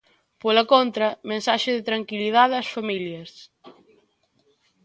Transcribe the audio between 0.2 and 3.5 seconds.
Pola contra, mensaxe de tranquilidade ás familias.